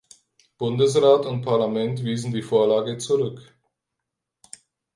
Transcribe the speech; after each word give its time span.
Bundesrat 0.57 1.27
und 1.27 1.43
Parlament 1.43 2.03
wiesen 2.03 2.33
die 2.33 2.41
Vorlage 2.41 2.97
zurück. 2.97 3.55